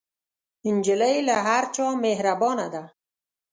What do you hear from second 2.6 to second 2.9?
ده.